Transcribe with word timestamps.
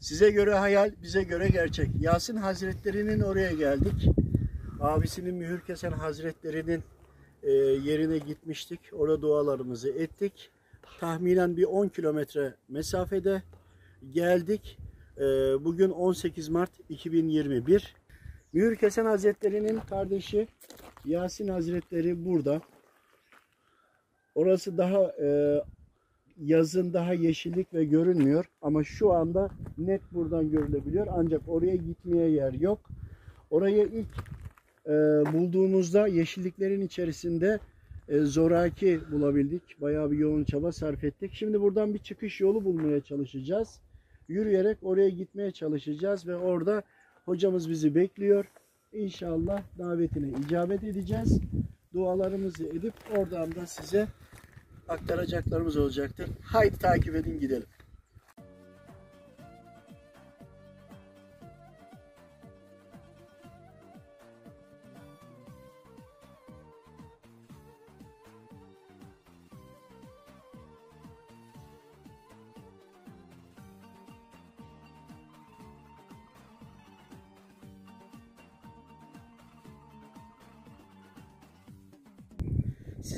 Size 0.00 0.30
göre 0.30 0.54
hayal, 0.54 0.92
bize 1.02 1.22
göre 1.22 1.48
gerçek. 1.48 1.90
Yasin 2.00 2.36
Hazretleri'nin 2.36 3.20
oraya 3.20 3.52
geldik. 3.52 4.08
Abisinin 4.80 5.34
Mühür 5.34 5.60
Kesen 5.60 5.92
Hazretleri'nin 5.92 6.82
e, 7.42 7.52
yerine 7.52 8.18
gitmiştik. 8.18 8.80
Orada 8.92 9.22
dualarımızı 9.22 9.88
ettik. 9.88 10.50
Tahminen 11.00 11.56
bir 11.56 11.64
10 11.64 11.88
kilometre 11.88 12.54
mesafede 12.68 13.42
geldik. 14.10 14.78
E, 15.16 15.24
bugün 15.64 15.90
18 15.90 16.48
Mart 16.48 16.70
2021. 16.88 17.94
Mühür 18.52 18.76
Kesen 18.76 19.04
Hazretleri'nin 19.04 19.80
kardeşi 19.80 20.48
Yasin 21.04 21.48
Hazretleri 21.48 22.24
burada. 22.24 22.60
Orası 24.34 24.78
daha 24.78 25.02
e, 25.02 25.60
yazın 26.42 26.92
daha 26.92 27.14
yeşillik 27.14 27.74
ve 27.74 27.84
görünmüyor 27.84 28.44
ama 28.62 28.84
şu 28.84 29.12
anda 29.12 29.50
net 29.78 30.00
buradan 30.12 30.50
görülebiliyor 30.50 31.06
ancak 31.10 31.42
oraya 31.48 31.76
gitmeye 31.76 32.30
yer 32.30 32.52
yok. 32.52 32.90
Oraya 33.50 33.84
ilk 33.84 34.08
e, 34.86 34.92
bulduğumuzda 35.32 36.06
yeşilliklerin 36.06 36.80
içerisinde 36.80 37.58
e, 38.08 38.18
zoraki 38.18 39.00
bulabildik. 39.12 39.80
Bayağı 39.80 40.10
bir 40.10 40.18
yoğun 40.18 40.44
çaba 40.44 40.72
sarf 40.72 41.04
ettik. 41.04 41.30
Şimdi 41.34 41.60
buradan 41.60 41.94
bir 41.94 41.98
çıkış 41.98 42.40
yolu 42.40 42.64
bulmaya 42.64 43.00
çalışacağız. 43.00 43.80
Yürüyerek 44.28 44.78
oraya 44.82 45.08
gitmeye 45.08 45.50
çalışacağız 45.50 46.26
ve 46.26 46.36
orada 46.36 46.82
hocamız 47.24 47.70
bizi 47.70 47.94
bekliyor. 47.94 48.44
İnşallah 48.92 49.62
davetine 49.78 50.28
icabet 50.46 50.84
edeceğiz. 50.84 51.40
Dualarımızı 51.94 52.66
edip 52.66 52.94
oradan 53.16 53.54
da 53.54 53.66
size 53.66 54.06
aktaracaklarımız 54.88 55.76
olacaktır. 55.76 56.26
Haydi 56.42 56.78
takip 56.78 57.14
edin 57.14 57.40
gidelim. 57.40 57.66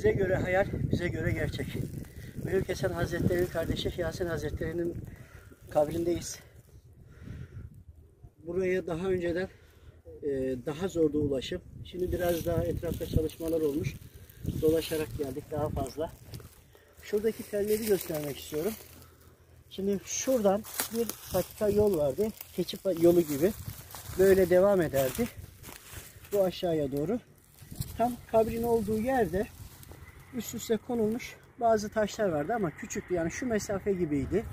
Size 0.01 0.11
göre 0.11 0.35
hayal, 0.35 0.65
bize 0.91 1.07
göre 1.07 1.31
gerçek. 1.31 1.67
Hasan 2.67 2.91
Hazretleri'nin 2.91 3.45
kardeşi 3.45 3.93
Yasin 3.97 4.25
Hazretleri'nin 4.25 4.95
kabrindeyiz. 5.69 6.39
Buraya 8.47 8.87
daha 8.87 9.07
önceden 9.07 9.47
e, 10.23 10.29
daha 10.65 10.87
zordu 10.87 11.19
ulaşım. 11.19 11.61
Şimdi 11.85 12.11
biraz 12.11 12.45
daha 12.45 12.63
etrafta 12.63 13.05
çalışmalar 13.05 13.61
olmuş. 13.61 13.95
Dolaşarak 14.61 15.07
geldik 15.17 15.43
daha 15.51 15.69
fazla. 15.69 16.11
Şuradaki 17.03 17.43
telleri 17.43 17.85
göstermek 17.85 18.39
istiyorum. 18.39 18.73
Şimdi 19.69 19.99
şuradan 20.05 20.63
bir 20.93 21.07
patika 21.31 21.69
yol 21.69 21.97
vardı. 21.97 22.27
Keçi 22.55 22.77
yolu 23.01 23.21
gibi. 23.21 23.51
Böyle 24.19 24.49
devam 24.49 24.81
ederdi. 24.81 25.27
Bu 26.33 26.43
aşağıya 26.43 26.91
doğru. 26.91 27.19
Tam 27.97 28.13
kabrin 28.31 28.63
olduğu 28.63 28.97
yerde 28.97 29.47
üst 30.33 30.55
üste 30.55 30.77
konulmuş 30.77 31.35
bazı 31.59 31.89
taşlar 31.89 32.29
vardı 32.29 32.53
ama 32.55 32.71
küçüktü 32.71 33.13
yani 33.13 33.31
şu 33.31 33.45
mesafe 33.45 33.93
gibiydi. 33.93 34.45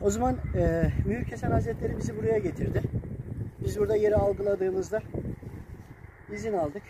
O 0.00 0.10
zaman 0.10 0.36
e, 0.54 0.92
Mühür 1.06 1.24
Kesen 1.24 1.50
Hazretleri 1.50 1.98
bizi 1.98 2.16
buraya 2.16 2.38
getirdi. 2.38 2.82
Biz 3.64 3.78
burada 3.78 3.96
yeri 3.96 4.16
algıladığımızda 4.16 5.02
izin 6.32 6.52
aldık. 6.52 6.82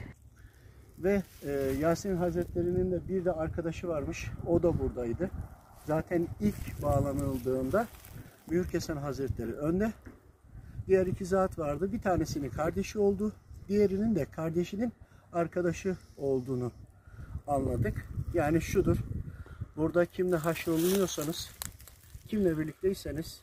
Ve 0.99 1.23
e, 1.47 1.51
Yasin 1.81 2.17
Hazretleri'nin 2.17 2.93
de 2.93 3.09
bir 3.09 3.25
de 3.25 3.33
arkadaşı 3.33 3.89
varmış. 3.89 4.31
O 4.47 4.63
da 4.63 4.79
buradaydı. 4.79 5.31
Zaten 5.87 6.27
ilk 6.41 6.83
bağlanıldığında 6.83 7.87
Mühür 8.51 8.69
Kesen 8.69 8.97
Hazretleri 8.97 9.53
önde. 9.53 9.93
Diğer 10.87 11.07
iki 11.07 11.25
zat 11.25 11.59
vardı. 11.59 11.93
Bir 11.93 12.01
tanesinin 12.01 12.51
kardeşi 12.51 12.99
oldu. 12.99 13.33
Diğerinin 13.69 14.15
de 14.15 14.25
kardeşinin 14.25 14.93
arkadaşı 15.33 15.97
olduğunu 16.17 16.73
anladık. 17.51 18.07
Yani 18.35 18.61
şudur. 18.61 18.97
Burada 19.77 20.07
kimle 20.07 20.37
haşrolunuyorsanız, 20.37 21.51
kimle 22.29 22.59
birlikteyseniz 22.59 23.43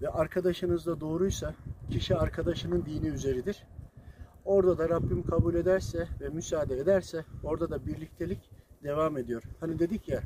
ve 0.00 0.08
arkadaşınız 0.08 0.86
da 0.86 1.00
doğruysa 1.00 1.54
kişi 1.90 2.16
arkadaşının 2.16 2.86
dini 2.86 3.06
üzeridir. 3.06 3.66
Orada 4.44 4.78
da 4.78 4.88
Rabbim 4.88 5.22
kabul 5.22 5.54
ederse 5.54 6.08
ve 6.20 6.28
müsaade 6.28 6.78
ederse 6.78 7.24
orada 7.42 7.70
da 7.70 7.86
birliktelik 7.86 8.50
devam 8.82 9.18
ediyor. 9.18 9.42
Hani 9.60 9.78
dedik 9.78 10.08
ya 10.08 10.22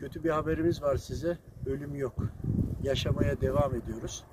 kötü 0.00 0.24
bir 0.24 0.30
haberimiz 0.30 0.82
var 0.82 0.96
size. 0.96 1.38
Ölüm 1.66 1.94
yok. 1.94 2.14
Yaşamaya 2.82 3.40
devam 3.40 3.74
ediyoruz. 3.74 4.24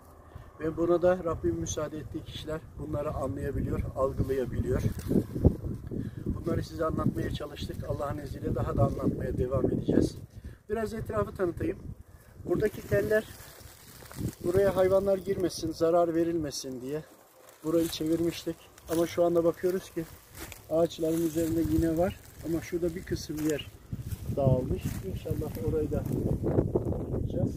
Ve 0.60 0.78
buna 0.78 1.02
da 1.02 1.24
Rabbim 1.24 1.56
müsaade 1.56 1.98
ettiği 1.98 2.24
kişiler 2.24 2.62
bunları 2.80 3.14
anlayabiliyor, 3.14 3.82
algılayabiliyor. 3.96 4.82
Bunları 6.48 6.64
size 6.64 6.86
anlatmaya 6.86 7.34
çalıştık. 7.34 7.76
Allah'ın 7.90 8.18
izniyle 8.18 8.56
daha 8.56 8.78
da 8.78 8.84
anlatmaya 8.84 9.38
devam 9.38 9.66
edeceğiz. 9.66 10.16
Biraz 10.70 10.94
etrafı 10.94 11.36
tanıtayım. 11.36 11.78
Buradaki 12.46 12.88
teller 12.88 13.24
buraya 14.44 14.76
hayvanlar 14.76 15.18
girmesin, 15.18 15.72
zarar 15.72 16.16
verilmesin 16.16 16.82
diye 16.82 17.04
burayı 17.64 17.88
çevirmiştik. 17.88 18.56
Ama 18.90 19.08
şu 19.08 19.24
anda 19.24 19.44
bakıyoruz 19.44 19.90
ki 19.90 20.04
ağaçların 20.70 21.28
üzerinde 21.28 21.62
yine 21.72 21.98
var. 21.98 22.20
Ama 22.46 22.62
şurada 22.62 22.96
bir 22.96 23.04
kısım 23.04 23.50
yer 23.50 23.72
dağılmış. 24.36 24.84
İnşallah 25.14 25.68
orayı 25.70 25.92
da 25.92 26.04
yapacağız. 27.14 27.56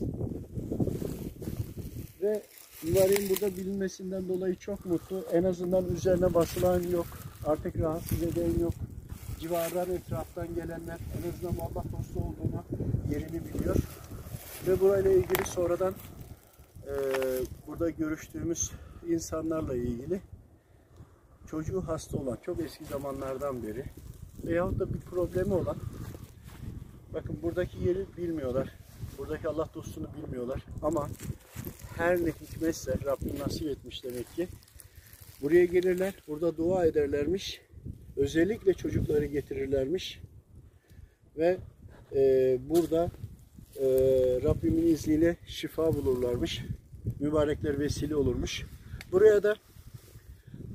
Ve 2.23 2.43
Mübareğin 2.83 3.31
burada 3.31 3.57
bilinmesinden 3.57 4.29
dolayı 4.29 4.57
çok 4.57 4.87
mutlu. 4.87 5.25
En 5.33 5.45
azından 5.45 5.85
üzerine 5.95 6.35
basılan 6.35 6.83
yok. 6.83 7.07
Artık 7.47 7.79
rahatsız 7.79 8.23
eden 8.23 8.61
yok. 8.61 8.75
Civardan 9.41 9.91
etraftan 9.91 10.55
gelenler 10.55 10.99
en 11.19 11.33
azından 11.33 11.65
Allah 11.65 11.85
dostu 11.93 12.21
olduğunu 12.21 12.65
yerini 13.11 13.45
biliyor. 13.45 13.77
Ve 14.67 14.81
burayla 14.81 15.11
ilgili 15.11 15.45
sonradan 15.47 15.95
e, 16.87 16.93
burada 17.67 17.91
görüştüğümüz 17.91 18.71
insanlarla 19.09 19.77
ilgili 19.77 20.21
çocuğu 21.47 21.83
hasta 21.87 22.19
olan 22.19 22.39
çok 22.43 22.61
eski 22.61 22.85
zamanlardan 22.85 23.63
beri 23.63 23.85
veyahut 24.45 24.79
da 24.79 24.95
bir 24.95 25.01
problemi 25.01 25.55
olan 25.55 25.77
bakın 27.15 27.39
buradaki 27.43 27.79
yeri 27.79 28.07
bilmiyorlar. 28.17 28.69
Buradaki 29.19 29.49
Allah 29.49 29.69
dostunu 29.75 30.09
bilmiyorlar 30.15 30.65
ama 30.83 31.09
her 31.97 32.17
ne 32.25 32.31
hikmetse 32.31 32.95
Rabbim 33.05 33.39
nasip 33.39 33.69
etmiş 33.69 34.05
demek 34.05 34.35
ki. 34.35 34.49
Buraya 35.43 35.65
gelirler, 35.65 36.15
burada 36.29 36.57
dua 36.57 36.87
ederlermiş. 36.87 37.61
Özellikle 38.17 38.75
çocukları 38.75 39.25
getirirlermiş. 39.25 40.21
Ve 41.39 41.57
e, 42.15 42.59
burada 42.69 43.11
e, 43.77 43.87
Rabbimin 44.43 44.87
izniyle 44.87 45.37
şifa 45.47 45.95
bulurlarmış. 45.95 46.63
Mübarekler 47.21 47.79
vesile 47.79 48.17
olurmuş. 48.17 48.67
Buraya 49.13 49.43
da 49.43 49.57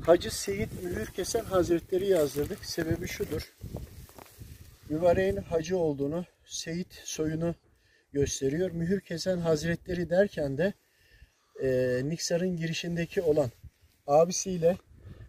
Hacı 0.06 0.36
Seyit 0.36 0.84
Mühür 0.84 1.06
Kesen 1.06 1.44
Hazretleri 1.44 2.08
yazdırdık. 2.08 2.66
Sebebi 2.66 3.08
şudur. 3.08 3.54
Mübareğin 4.90 5.38
hacı 5.38 5.78
olduğunu, 5.78 6.26
Seyit 6.46 6.94
soyunu 7.04 7.56
gösteriyor. 8.14 8.72
Mühür 8.72 9.02
Kesen 9.02 9.38
Hazretleri 9.38 10.10
derken 10.10 10.58
de 10.58 10.74
e, 11.64 12.02
Niksar'ın 12.04 12.58
girişindeki 12.58 13.22
olan 13.22 13.52
abisiyle 14.08 14.78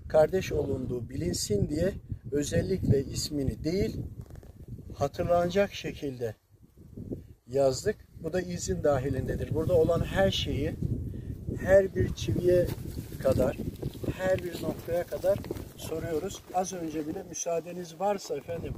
kardeş 0.08 0.52
olunduğu 0.52 1.08
bilinsin 1.08 1.68
diye 1.68 1.92
özellikle 2.32 3.04
ismini 3.04 3.64
değil 3.64 3.96
hatırlanacak 4.94 5.74
şekilde 5.74 6.34
yazdık. 7.46 7.96
Bu 8.22 8.32
da 8.32 8.40
izin 8.40 8.84
dahilindedir. 8.84 9.54
Burada 9.54 9.74
olan 9.74 10.00
her 10.00 10.30
şeyi 10.30 10.74
her 11.60 11.94
bir 11.94 12.14
çiviye 12.14 12.66
kadar 13.22 13.56
her 14.18 14.44
bir 14.44 14.62
noktaya 14.62 15.04
kadar 15.04 15.38
soruyoruz. 15.76 16.42
Az 16.54 16.72
önce 16.72 17.06
bile 17.06 17.22
müsaadeniz 17.22 18.00
varsa 18.00 18.36
efendim 18.36 18.74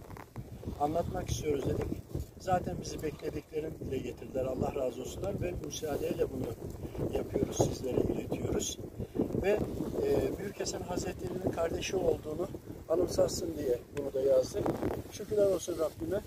anlatmak 0.80 1.30
istiyoruz 1.30 1.64
dedik. 1.64 2.02
Zaten 2.38 2.76
bizi 2.80 3.02
beklediklerini 3.02 3.80
dile 3.80 3.98
getirdiler. 3.98 4.44
Allah 4.44 4.74
razı 4.74 5.00
olsunlar 5.00 5.42
ve 5.42 5.54
müsaadeyle 5.64 6.26
bunu 6.32 6.46
yapıyoruz, 7.16 7.56
sizlere 7.56 8.00
iletiyoruz. 8.00 8.78
Ve 9.42 9.50
e, 9.50 10.38
Büyük 10.38 10.60
Hasan 10.60 10.80
Hazretleri'nin 10.80 11.50
kardeşi 11.50 11.96
olduğunu 11.96 12.48
anımsatsın 12.88 13.54
diye 13.58 13.78
bunu 13.98 14.12
da 14.12 14.20
yazdık. 14.20 14.62
Şükürler 15.12 15.46
olsun 15.46 15.76
Rabbime. 15.78 16.20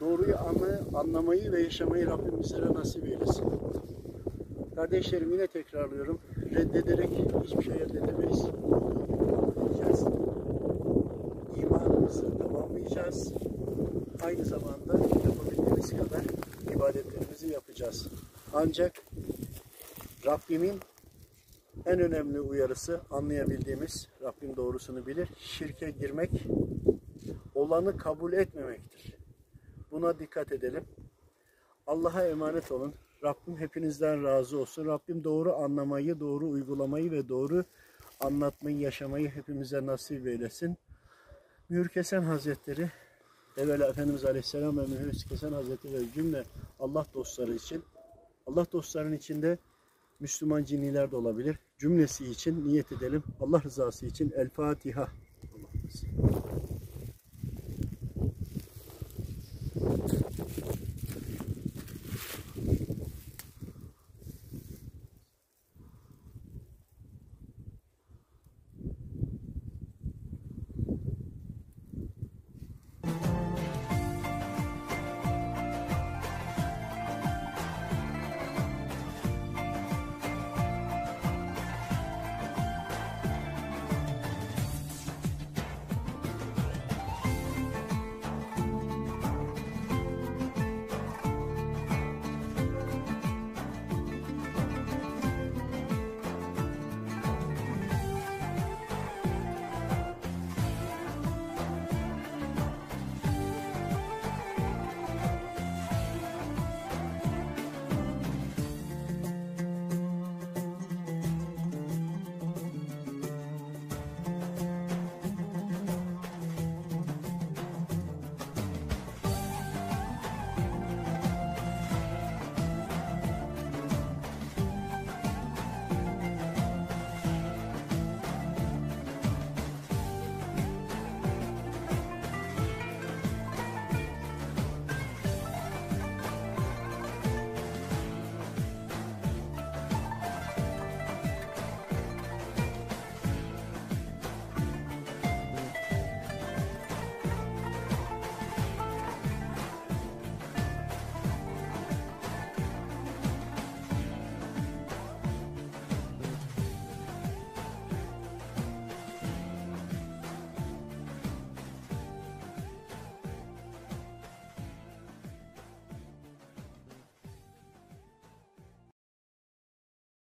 Doğruyu 0.00 0.36
anla, 0.38 0.98
anlamayı 0.98 1.52
ve 1.52 1.62
yaşamayı 1.62 2.06
Rabbim 2.06 2.40
bizlere 2.40 2.74
nasip 2.74 3.04
eylesin. 3.04 3.44
Kardeşlerim 4.76 5.32
yine 5.32 5.46
tekrarlıyorum. 5.46 6.18
Reddederek 6.54 7.10
hiçbir 7.44 7.62
şey 7.62 7.74
elde 7.74 7.98
edemeyiz. 7.98 8.46
Diyeceğiz. 9.68 10.04
İmanımızı 11.56 12.38
tamamlayacağız. 12.38 13.32
Aynı 14.24 14.44
zamanda 14.44 14.92
yapabildiğimiz 15.24 15.90
kadar 15.90 16.22
ibadetlerimizi 16.74 17.52
yapacağız. 17.52 18.08
Ancak 18.54 18.92
Rabbimin 20.26 20.80
en 21.86 22.00
önemli 22.00 22.40
uyarısı 22.40 23.00
anlayabildiğimiz, 23.10 24.08
Rabbim 24.22 24.56
doğrusunu 24.56 25.06
bilir, 25.06 25.28
şirke 25.38 25.90
girmek, 25.90 26.30
olanı 27.54 27.96
kabul 27.96 28.32
etmemektir. 28.32 29.14
Buna 29.90 30.18
dikkat 30.18 30.52
edelim. 30.52 30.84
Allah'a 31.86 32.26
emanet 32.26 32.72
olun. 32.72 32.94
Rabbim 33.24 33.56
hepinizden 33.56 34.24
razı 34.24 34.58
olsun. 34.58 34.86
Rabbim 34.86 35.24
doğru 35.24 35.56
anlamayı, 35.56 36.20
doğru 36.20 36.48
uygulamayı 36.48 37.10
ve 37.10 37.28
doğru 37.28 37.64
anlatmayı, 38.20 38.78
yaşamayı 38.78 39.30
hepimize 39.30 39.86
nasip 39.86 40.26
eylesin. 40.26 40.76
Mühür 41.68 41.88
Kesen 41.88 42.22
Hazretleri, 42.22 42.90
evvela 43.56 43.88
Efendimiz 43.88 44.24
Aleyhisselam 44.24 44.78
ve 44.78 44.86
Mühür 44.86 45.12
Kesen 45.28 45.52
Hazretleri 45.52 45.94
ve 45.94 46.12
cümle 46.14 46.44
Allah 46.80 47.06
dostları 47.14 47.54
için, 47.54 47.84
Allah 48.46 48.66
dostlarının 48.72 49.16
içinde 49.16 49.58
Müslüman 50.20 50.64
cinniler 50.64 51.10
de 51.10 51.16
olabilir. 51.16 51.58
Cümlesi 51.78 52.30
için 52.30 52.68
niyet 52.68 52.92
edelim. 52.92 53.22
Allah 53.40 53.62
rızası 53.62 54.06
için 54.06 54.32
El 54.36 54.50
Fatiha. 54.50 55.02
Allah 55.02 55.68
olsun. 55.86 56.73